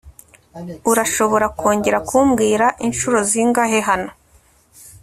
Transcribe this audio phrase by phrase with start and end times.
[0.91, 4.11] urashobora kongera kumbwira inshuro zingahe hano